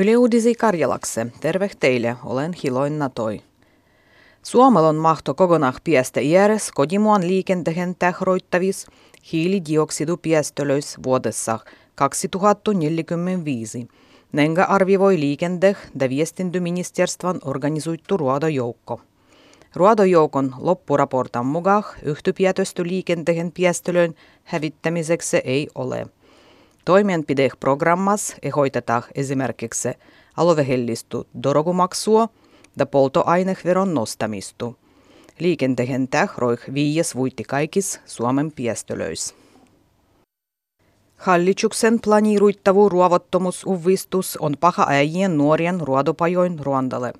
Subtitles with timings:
[0.00, 3.42] Yle Uudisi Karjalakse, terve teille, olen Hiloin Natoi.
[4.42, 8.86] Suomalon mahto kokonaan piestä iäres kodimuan liikenteen tähroittavis
[9.32, 11.58] hiilidioksidupiestölöis vuodessa
[11.94, 13.88] 2045.
[14.32, 19.00] Nenga arvivoi liikente ja viestintyministerstvan organisoitu ruodojoukko.
[19.74, 26.06] Ruodojoukon loppuraportan mukaan yhtypietösty liikenteen piestölön hävittämiseksi ei ole.
[26.88, 29.88] Toimenpideprogrammas ehdotetaan esimerkiksi
[30.36, 32.28] aluehellistu dorogumaksua
[32.78, 34.72] ja polttoaineveron nostamista.
[35.38, 39.34] Liikenteen tähroih viies vuitti kaikis Suomen piestölöis.
[41.16, 47.12] Hallituksen planiruittavu ruovottomuusuvistus on paha äijien nuorien ruodopajoin Ruandalle.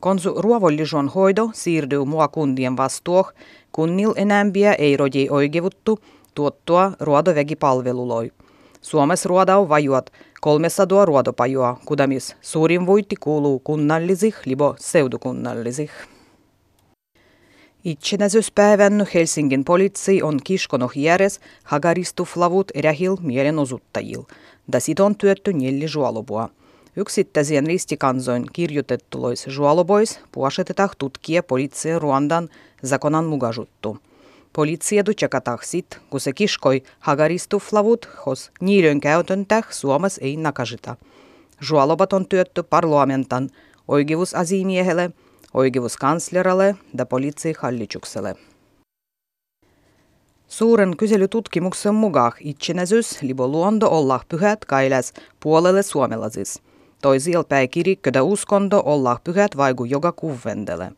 [0.00, 3.32] Konsu ruovollison hoido siirtyy mua kundien vastuuh,
[3.72, 5.98] kunnil enämpiä ei rodi oikeuttu
[6.34, 8.32] tuottua ruodoväkipalveluloi.
[8.82, 15.90] Suomessa ruodau vajuat 300 ruodopajua, kudamis suurin voitti kuuluu kunnallisih libo seudukunnallisih.
[17.84, 24.22] Itsenäisyyspäivän Helsingin poliisi on kiskonut järjes hagaristuflavut erähil mielenosoittajil,
[24.72, 26.48] da sit on työtty neljä juolubua.
[26.96, 32.48] Yksittäisien ristikansoin kirjoitettulois juolubois puasetetaan tutkia poliittisen Ruandan
[32.86, 33.24] zakonan
[34.52, 34.62] mukaisuttu.
[34.62, 40.96] Poliisia czekatah sit, kun se kiskoi hagaristuflavut, hos niiden käytöntäh Suomessa ei nakasita.
[41.70, 43.50] Juolobat on työtty parlamentan
[43.88, 45.10] oikeusasimiehelle,
[45.54, 48.36] oikeuskanslerille ja poliisihallitukselle.
[50.48, 56.62] Suuren kyselytutkimuksen mukaan itsenäisyys libo luonto olla pyhät kailas puolelle suomalaisis.
[57.02, 60.92] Toisilla päin kirikködä uskonto olla pyhät vaiku joka kuvendele.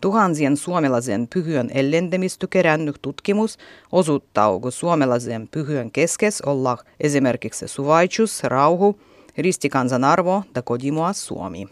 [0.00, 3.58] Tuhansien suomalaisen pyhyen ellentämistä kerännyt tutkimus
[3.92, 9.00] osoittaa, kun suomalaisen pyhyen keskes olla esimerkiksi suvaitsus, rauhu,
[9.38, 11.68] ristikansan arvo ja kodimoa Suomi.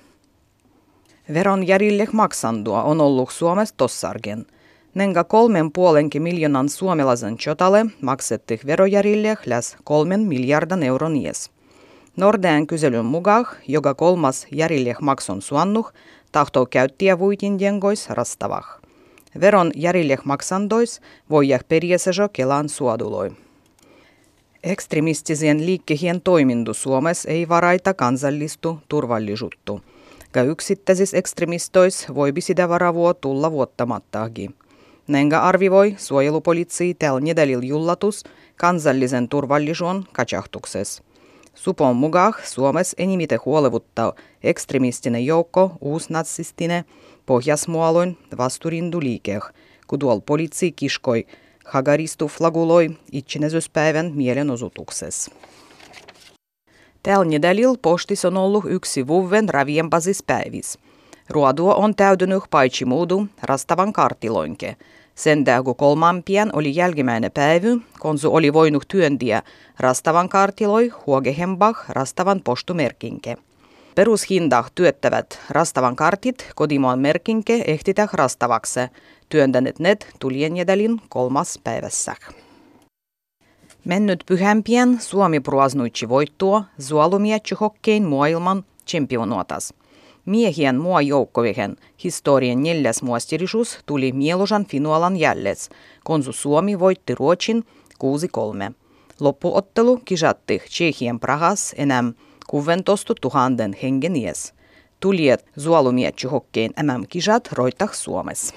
[1.35, 4.47] Veron järjille maksandua on ollut Suomessa tossargen.
[4.95, 11.56] Nenga kolmen puolenkin miljoonan suomalaisen chotalle maksetti verojärjille läs kolmen miljardan euron ies.
[12.17, 15.93] Nordeen kyselyn mukaan joka kolmas järjille makson suannuh
[16.33, 18.81] tahtoo käyttiä vuitin jengois rastavah.
[19.41, 21.01] Veron järjille maksandois
[21.31, 23.31] voi jää periäsä Kelan suoduloi.
[24.65, 29.81] Ekstremistisien liikkehien toimintu Suomessa ei varaita kansallistu turvallisuuttu.
[30.33, 34.51] Ka yksittäisis ekstremistois voi sitä varavuo tulla vuottamattaagi.
[35.09, 38.25] Nenga arvivoi suojelupolitsii tällä nedälil jullatus
[38.57, 41.03] kansallisen turvallisuuden katsahtuksessa.
[41.57, 44.13] Supon mukaan Suomessa enimite huolevuttaa
[44.43, 46.85] ekstremistinen joukko uusnatsistinen
[47.27, 49.43] pohjasmualoin vasturinduliikeh,
[49.87, 51.27] kun tuolla poliitsi kiskoi
[51.65, 55.31] hagaristu flaguloi itsenäisyyspäivän mielenosoituksessa.
[57.03, 60.79] Tällä nedälil postis on ollut yksi vuoden raviempasispäivis.
[61.31, 64.77] Ruodua on täytynyt paitsi muudu rastavan kartiloinke–
[65.17, 67.69] sen kun kolmampien oli jälkimmäinen päivä,
[67.99, 69.43] konsu oli voinut työntiä
[69.79, 73.37] rastavan kartiloi huogehembah rastavan postumerkinke.
[73.95, 78.81] Perushinta työttävät rastavan kartit kodimaan merkinke ehtitä rastavaksi.
[79.29, 82.15] Työntäneet net tulien jädälin kolmas päivässä.
[83.85, 87.55] Mennyt pyhämpien Suomi pruasnuitsi voittua zualumietsi
[88.05, 89.75] maailman championuotas–
[90.27, 95.71] Miehien mua joukkoihin historian neljäs muastirisuus tuli mieluisan Finualan jälles,
[96.05, 97.65] konsu Suomi voitti Ruotsin
[98.71, 98.73] 6-3.
[99.21, 102.05] Loppuottelu kisatti Tsehien Prahas enää
[102.47, 104.55] 16 000 hengen ies.
[105.01, 108.55] Tuliet zualumietsi hokkeen MM-kisat roitah Suomessa.